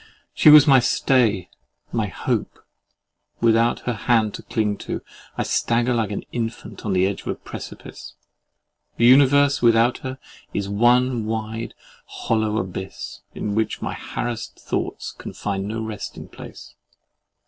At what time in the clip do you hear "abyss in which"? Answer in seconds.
12.57-13.83